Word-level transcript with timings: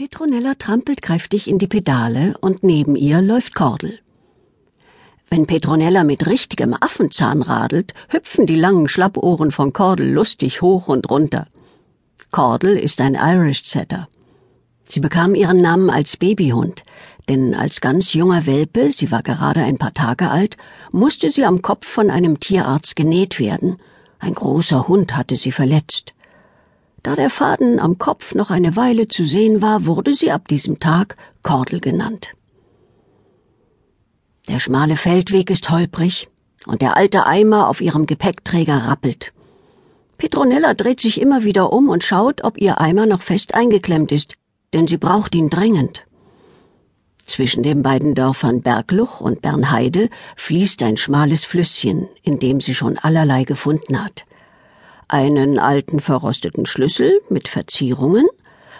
Petronella 0.00 0.54
trampelt 0.54 1.02
kräftig 1.02 1.46
in 1.46 1.58
die 1.58 1.66
Pedale 1.66 2.34
und 2.40 2.62
neben 2.62 2.96
ihr 2.96 3.20
läuft 3.20 3.54
Kordel. 3.54 3.98
Wenn 5.28 5.46
Petronella 5.46 6.04
mit 6.04 6.26
richtigem 6.26 6.74
Affenzahn 6.80 7.42
radelt, 7.42 7.92
hüpfen 8.08 8.46
die 8.46 8.54
langen 8.54 8.88
Schlappohren 8.88 9.50
von 9.50 9.74
Kordel 9.74 10.10
lustig 10.10 10.62
hoch 10.62 10.88
und 10.88 11.10
runter. 11.10 11.44
Kordel 12.30 12.78
ist 12.78 13.02
ein 13.02 13.14
Irish 13.14 13.64
Setter. 13.64 14.08
Sie 14.88 15.00
bekam 15.00 15.34
ihren 15.34 15.60
Namen 15.60 15.90
als 15.90 16.16
Babyhund, 16.16 16.82
denn 17.28 17.54
als 17.54 17.82
ganz 17.82 18.14
junger 18.14 18.46
Welpe, 18.46 18.92
sie 18.92 19.10
war 19.10 19.22
gerade 19.22 19.62
ein 19.62 19.76
paar 19.76 19.92
Tage 19.92 20.30
alt, 20.30 20.56
musste 20.92 21.28
sie 21.28 21.44
am 21.44 21.60
Kopf 21.60 21.86
von 21.86 22.10
einem 22.10 22.40
Tierarzt 22.40 22.96
genäht 22.96 23.38
werden. 23.38 23.76
Ein 24.18 24.32
großer 24.34 24.88
Hund 24.88 25.14
hatte 25.14 25.36
sie 25.36 25.52
verletzt. 25.52 26.14
Da 27.02 27.16
der 27.16 27.30
Faden 27.30 27.80
am 27.80 27.96
Kopf 27.96 28.34
noch 28.34 28.50
eine 28.50 28.76
Weile 28.76 29.08
zu 29.08 29.24
sehen 29.24 29.62
war, 29.62 29.86
wurde 29.86 30.12
sie 30.12 30.30
ab 30.30 30.48
diesem 30.48 30.80
Tag 30.80 31.16
Kordel 31.42 31.80
genannt. 31.80 32.34
Der 34.48 34.58
schmale 34.58 34.96
Feldweg 34.96 35.48
ist 35.48 35.70
holprig 35.70 36.28
und 36.66 36.82
der 36.82 36.98
alte 36.98 37.26
Eimer 37.26 37.68
auf 37.68 37.80
ihrem 37.80 38.04
Gepäckträger 38.04 38.86
rappelt. 38.88 39.32
Petronella 40.18 40.74
dreht 40.74 41.00
sich 41.00 41.20
immer 41.20 41.44
wieder 41.44 41.72
um 41.72 41.88
und 41.88 42.04
schaut, 42.04 42.44
ob 42.44 42.58
ihr 42.58 42.78
Eimer 42.78 43.06
noch 43.06 43.22
fest 43.22 43.54
eingeklemmt 43.54 44.12
ist, 44.12 44.34
denn 44.74 44.86
sie 44.86 44.98
braucht 44.98 45.34
ihn 45.34 45.48
dringend. 45.48 46.04
Zwischen 47.24 47.62
den 47.62 47.82
beiden 47.82 48.14
Dörfern 48.14 48.60
Bergluch 48.60 49.20
und 49.22 49.40
Bernheide 49.40 50.10
fließt 50.36 50.82
ein 50.82 50.98
schmales 50.98 51.44
Flüsschen, 51.44 52.08
in 52.22 52.38
dem 52.38 52.60
sie 52.60 52.74
schon 52.74 52.98
allerlei 52.98 53.44
gefunden 53.44 54.04
hat 54.04 54.26
einen 55.12 55.58
alten 55.58 56.00
verrosteten 56.00 56.66
Schlüssel 56.66 57.20
mit 57.28 57.48
Verzierungen, 57.48 58.26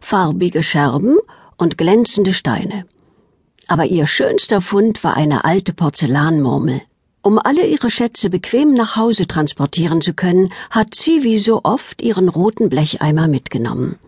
farbige 0.00 0.62
Scherben 0.62 1.16
und 1.56 1.78
glänzende 1.78 2.34
Steine. 2.34 2.84
Aber 3.66 3.86
ihr 3.86 4.06
schönster 4.06 4.60
Fund 4.60 5.02
war 5.04 5.16
eine 5.16 5.44
alte 5.44 5.72
Porzellanmurmel. 5.72 6.82
Um 7.22 7.38
alle 7.38 7.66
ihre 7.66 7.90
Schätze 7.90 8.30
bequem 8.30 8.74
nach 8.74 8.96
Hause 8.96 9.26
transportieren 9.26 10.00
zu 10.00 10.14
können, 10.14 10.52
hat 10.70 10.94
sie 10.94 11.24
wie 11.24 11.38
so 11.38 11.60
oft 11.64 12.00
ihren 12.00 12.28
roten 12.28 12.68
Blecheimer 12.68 13.26
mitgenommen. 13.26 13.98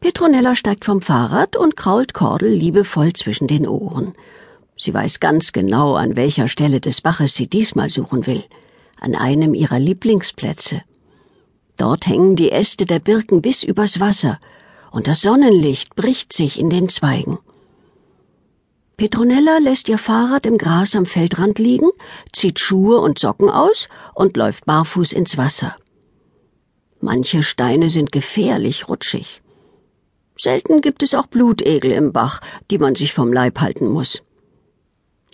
Petronella 0.00 0.56
steigt 0.56 0.84
vom 0.84 1.02
Fahrrad 1.02 1.56
und 1.56 1.76
krault 1.76 2.14
Kordel 2.14 2.50
liebevoll 2.50 3.12
zwischen 3.12 3.46
den 3.46 3.68
Ohren. 3.68 4.14
Sie 4.76 4.92
weiß 4.92 5.20
ganz 5.20 5.52
genau, 5.52 5.94
an 5.94 6.16
welcher 6.16 6.48
Stelle 6.48 6.80
des 6.80 7.00
Baches 7.00 7.34
sie 7.34 7.46
diesmal 7.46 7.88
suchen 7.88 8.26
will 8.26 8.42
an 9.02 9.14
einem 9.14 9.54
ihrer 9.54 9.78
Lieblingsplätze. 9.78 10.82
Dort 11.76 12.06
hängen 12.06 12.36
die 12.36 12.52
Äste 12.52 12.86
der 12.86 13.00
Birken 13.00 13.42
bis 13.42 13.62
übers 13.62 13.98
Wasser, 13.98 14.38
und 14.92 15.06
das 15.06 15.22
Sonnenlicht 15.22 15.96
bricht 15.96 16.32
sich 16.32 16.60
in 16.60 16.70
den 16.70 16.88
Zweigen. 16.88 17.38
Petronella 18.96 19.58
lässt 19.58 19.88
ihr 19.88 19.98
Fahrrad 19.98 20.46
im 20.46 20.58
Gras 20.58 20.94
am 20.94 21.06
Feldrand 21.06 21.58
liegen, 21.58 21.90
zieht 22.32 22.60
Schuhe 22.60 22.98
und 22.98 23.18
Socken 23.18 23.50
aus 23.50 23.88
und 24.14 24.36
läuft 24.36 24.66
barfuß 24.66 25.12
ins 25.12 25.36
Wasser. 25.36 25.74
Manche 27.00 27.42
Steine 27.42 27.90
sind 27.90 28.12
gefährlich 28.12 28.88
rutschig. 28.88 29.42
Selten 30.38 30.82
gibt 30.82 31.02
es 31.02 31.14
auch 31.14 31.26
Blutegel 31.26 31.90
im 31.90 32.12
Bach, 32.12 32.40
die 32.70 32.78
man 32.78 32.94
sich 32.94 33.12
vom 33.12 33.32
Leib 33.32 33.58
halten 33.58 33.88
muss. 33.88 34.22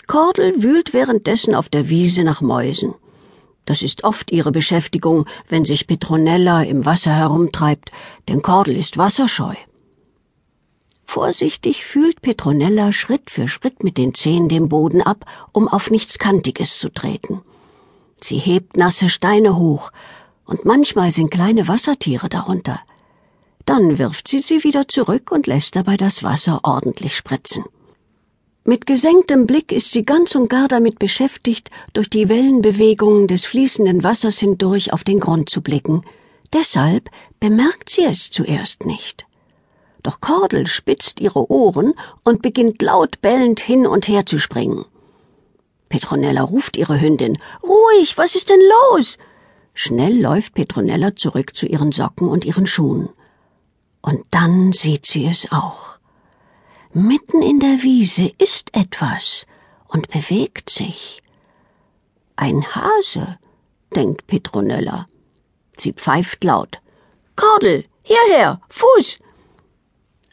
Kordel 0.07 0.63
wühlt 0.63 0.95
währenddessen 0.95 1.55
auf 1.55 1.69
der 1.69 1.91
Wiese 1.91 2.25
nach 2.25 2.41
Mäusen. 2.41 2.95
Das 3.69 3.83
ist 3.83 4.03
oft 4.03 4.33
ihre 4.33 4.51
Beschäftigung, 4.51 5.27
wenn 5.51 5.67
sich 5.67 5.87
Petronella 5.87 6.63
im 6.63 6.87
Wasser 6.87 7.15
herumtreibt, 7.15 7.91
denn 8.27 8.41
Kordel 8.41 8.75
ist 8.75 8.97
wasserscheu. 8.97 9.55
Vorsichtig 11.05 11.85
fühlt 11.85 12.23
Petronella 12.23 12.93
Schritt 12.93 13.29
für 13.29 13.47
Schritt 13.47 13.85
mit 13.85 13.99
den 13.99 14.15
Zehen 14.15 14.49
den 14.49 14.71
Boden 14.71 15.03
ab, 15.03 15.27
um 15.53 15.69
auf 15.69 15.91
nichts 15.91 16.19
Kantiges 16.19 16.79
zu 16.79 16.89
treten. 16.89 17.43
Sie 18.23 18.39
hebt 18.39 18.79
nasse 18.79 19.11
Steine 19.11 19.59
hoch, 19.59 19.91
und 20.47 20.65
manchmal 20.65 21.11
sind 21.11 21.31
kleine 21.31 21.69
Wassertiere 21.69 22.31
darunter. 22.31 22.81
Dann 23.67 23.99
wirft 23.99 24.29
sie 24.29 24.39
sie 24.39 24.65
wieder 24.65 24.89
zurück 24.89 25.31
und 25.31 25.47
lässt 25.47 25.77
dabei 25.77 25.99
das 25.99 26.23
Wasser 26.23 26.61
ordentlich 26.63 27.15
spritzen. 27.15 27.67
Mit 28.69 28.87
gesenktem 28.87 29.47
Blick 29.47 29.73
ist 29.73 29.93
sie 29.93 30.05
ganz 30.05 30.35
und 30.35 30.51
gar 30.51 30.69
damit 30.69 30.99
beschäftigt, 30.99 31.71
durch 31.95 32.11
die 32.11 32.29
Wellenbewegungen 32.29 33.27
des 33.27 33.47
fließenden 33.47 34.03
Wassers 34.05 34.37
hindurch 34.41 34.93
auf 34.93 35.05
den 35.05 35.21
Grund 35.21 35.49
zu 35.49 35.63
blicken. 35.63 36.05
Deshalb 36.53 37.09
bemerkt 37.41 37.89
sie 37.89 38.05
es 38.05 38.31
zuerst 38.31 38.85
nicht. 38.85 39.25
Doch 40.03 40.21
Kordel 40.21 40.67
spitzt 40.67 41.19
ihre 41.19 41.51
Ohren 41.51 41.95
und 42.25 42.43
beginnt 42.43 42.83
laut 42.83 43.23
bellend 43.23 43.61
hin 43.61 43.87
und 43.87 44.07
her 44.07 44.27
zu 44.27 44.39
springen. 44.39 44.85
Petronella 45.89 46.43
ruft 46.43 46.77
ihre 46.77 47.01
Hündin. 47.01 47.39
Ruhig, 47.63 48.19
was 48.19 48.35
ist 48.35 48.51
denn 48.51 48.61
los? 48.93 49.17
Schnell 49.73 50.21
läuft 50.21 50.53
Petronella 50.53 51.17
zurück 51.17 51.57
zu 51.57 51.65
ihren 51.65 51.91
Socken 51.91 52.29
und 52.29 52.45
ihren 52.45 52.67
Schuhen. 52.67 53.09
Und 54.03 54.27
dann 54.31 54.75
sieht 54.75 55.07
sie 55.07 55.25
es 55.25 55.51
auch. 55.51 55.98
Mitten 57.01 57.43
in 57.43 57.61
der 57.61 57.85
Wiese 57.85 58.33
ist 58.39 58.75
etwas 58.75 59.47
und 59.87 60.09
bewegt 60.09 60.69
sich. 60.69 61.23
Ein 62.35 62.75
Hase, 62.75 63.39
denkt 63.95 64.27
Petronella. 64.27 65.07
Sie 65.79 65.93
pfeift 65.93 66.43
laut. 66.43 66.81
Kordel, 67.37 67.85
hierher, 68.03 68.61
Fuß! 68.69 69.21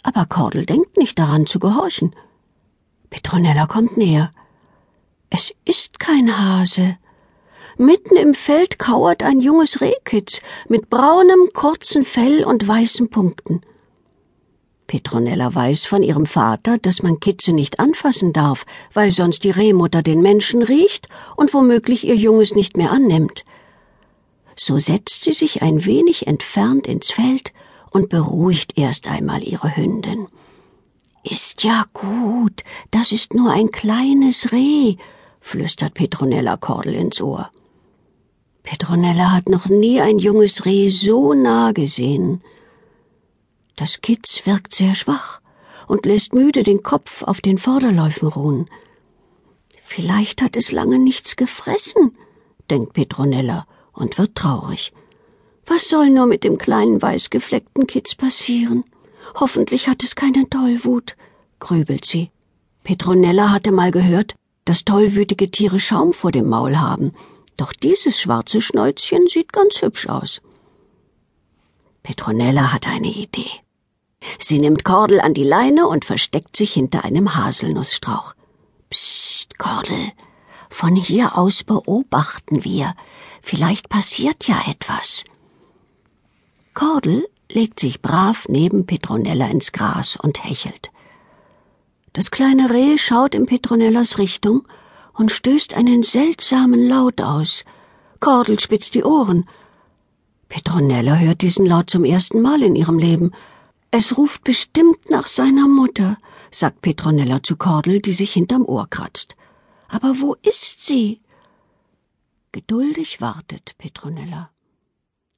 Aber 0.02 0.26
Kordel 0.26 0.66
denkt 0.66 0.98
nicht 0.98 1.20
daran 1.20 1.46
zu 1.46 1.60
gehorchen. 1.60 2.16
Petronella 3.12 3.68
kommt 3.68 3.96
näher. 3.96 4.32
Es 5.30 5.54
ist 5.66 6.00
kein 6.00 6.36
Hase. 6.36 6.98
Mitten 7.78 8.16
im 8.16 8.34
Feld 8.34 8.80
kauert 8.80 9.22
ein 9.22 9.40
junges 9.40 9.82
Rehkitz 9.82 10.42
mit 10.68 10.90
braunem, 10.90 11.52
kurzen 11.54 12.06
Fell 12.06 12.44
und 12.44 12.68
weißen 12.68 13.12
Punkten. 13.12 13.62
Petronella 14.88 15.54
weiß 15.54 15.86
von 15.86 16.04
ihrem 16.04 16.26
Vater, 16.26 16.78
dass 16.78 17.02
man 17.02 17.20
Kitze 17.20 17.54
nicht 17.54 17.80
anfassen 17.80 18.34
darf, 18.34 18.66
weil 18.94 19.12
sonst 19.12 19.44
die 19.44 19.52
Rehmutter 19.52 20.02
den 20.02 20.22
Menschen 20.22 20.62
riecht 20.62 21.10
und 21.36 21.54
womöglich 21.54 22.08
ihr 22.08 22.16
Junges 22.16 22.56
nicht 22.56 22.78
mehr 22.78 22.92
annimmt. 22.92 23.44
So 24.56 24.80
setzt 24.80 25.24
sie 25.24 25.34
sich 25.34 25.62
ein 25.62 25.86
wenig 25.86 26.28
entfernt 26.28 26.88
ins 26.88 27.12
Feld 27.12 27.52
und 27.92 28.10
beruhigt 28.10 28.78
erst 28.78 29.08
einmal 29.08 29.44
ihre 29.44 29.76
Hündin. 29.76 30.28
Ist 31.24 31.64
ja 31.64 31.86
gut, 31.94 32.64
das 32.92 33.12
ist 33.12 33.34
nur 33.34 33.52
ein 33.52 33.72
kleines 33.72 34.52
Reh, 34.52 34.98
flüstert 35.42 35.96
Petronella 35.96 36.56
Kordel 36.58 36.94
ins 36.94 37.20
Ohr. 37.20 37.50
Petronella 38.62 39.32
hat 39.32 39.50
noch 39.50 39.68
nie 39.68 40.02
ein 40.02 40.20
junges 40.20 40.66
Reh 40.66 40.90
so 40.90 41.34
nah 41.34 41.72
gesehen. 41.72 42.42
Das 43.76 44.00
Kitz 44.02 44.46
wirkt 44.46 44.74
sehr 44.74 44.96
schwach 44.96 45.42
und 45.88 46.06
lässt 46.06 46.34
müde 46.34 46.64
den 46.64 46.82
Kopf 46.82 47.24
auf 47.24 47.42
den 47.42 47.58
Vorderläufen 47.58 48.30
ruhen. 48.30 48.70
Vielleicht 49.84 50.42
hat 50.42 50.56
es 50.56 50.72
lange 50.72 50.98
nichts 50.98 51.36
gefressen, 51.36 52.18
denkt 52.70 52.94
Petronella 52.94 53.68
und 53.92 54.18
wird 54.18 54.36
traurig. 54.36 54.94
Was 55.66 55.90
soll 55.90 56.10
nur 56.10 56.26
mit 56.26 56.44
dem 56.44 56.58
kleinen 56.58 57.02
weißgefleckten 57.02 57.86
Kitz 57.86 58.16
passieren? 58.16 58.86
Hoffentlich 59.36 59.88
hat 59.88 60.04
es 60.04 60.16
keine 60.16 60.50
Tollwut, 60.50 61.16
grübelt 61.60 62.06
sie. 62.06 62.32
Petronella 62.84 63.52
hatte 63.52 63.72
mal 63.72 63.92
gehört, 63.92 64.36
dass 64.64 64.86
tollwütige 64.86 65.52
Tiere 65.52 65.80
Schaum 65.80 66.14
vor 66.14 66.32
dem 66.32 66.48
Maul 66.48 66.78
haben, 66.78 67.12
doch 67.58 67.74
dieses 67.74 68.20
schwarze 68.20 68.62
Schnäuzchen 68.62 69.28
sieht 69.28 69.52
ganz 69.52 69.82
hübsch 69.82 70.08
aus. 70.08 70.42
Petronella 72.04 72.72
hat 72.72 72.88
eine 72.88 73.08
Idee. 73.08 73.50
Sie 74.40 74.60
nimmt 74.60 74.84
Kordel 74.84 75.22
an 75.22 75.34
die 75.34 75.44
Leine 75.44 75.88
und 75.88 76.06
versteckt 76.06 76.56
sich 76.56 76.74
hinter 76.74 77.04
einem 77.06 77.36
Haselnussstrauch. 77.36 78.34
Psst, 78.90 79.58
Kordel. 79.58 80.12
Von 80.70 80.96
hier 80.96 81.38
aus 81.38 81.64
beobachten 81.64 82.64
wir. 82.64 82.96
Vielleicht 83.42 83.90
passiert 83.90 84.48
ja 84.48 84.62
etwas. 84.68 85.24
Kordel 86.74 87.28
legt 87.50 87.80
sich 87.80 88.02
brav 88.02 88.48
neben 88.50 88.86
Petronella 88.86 89.48
ins 89.48 89.72
Gras 89.72 90.18
und 90.22 90.44
hechelt. 90.44 90.92
Das 92.14 92.32
kleine 92.32 92.70
Reh 92.70 92.98
schaut 92.98 93.36
in 93.36 93.46
Petronellas 93.46 94.18
Richtung 94.18 94.68
und 95.14 95.32
stößt 95.32 95.74
einen 95.74 96.04
seltsamen 96.04 96.88
Laut 96.88 97.22
aus. 97.22 97.66
Kordel 98.20 98.60
spitzt 98.60 98.96
die 98.96 99.04
Ohren. 99.04 99.48
Petronella 100.50 101.16
hört 101.16 101.42
diesen 101.42 101.66
Laut 101.66 101.90
zum 101.90 102.04
ersten 102.06 102.42
Mal 102.42 102.64
in 102.64 102.76
ihrem 102.76 103.00
Leben. 103.00 103.32
Es 103.98 104.18
ruft 104.18 104.44
bestimmt 104.44 105.10
nach 105.10 105.26
seiner 105.26 105.70
Mutter, 105.70 106.18
sagt 106.52 106.82
Petronella 106.82 107.42
zu 107.42 107.56
Kordel, 107.56 108.02
die 108.02 108.12
sich 108.12 108.34
hinterm 108.34 108.66
Ohr 108.66 108.90
kratzt. 108.90 109.38
Aber 109.88 110.20
wo 110.20 110.34
ist 110.42 110.82
sie? 110.82 111.22
Geduldig 112.52 113.22
wartet 113.22 113.78
Petronella. 113.78 114.52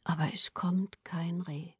Aber 0.03 0.33
es 0.33 0.55
kommt 0.55 0.97
kein 1.03 1.41
Reh. 1.41 1.76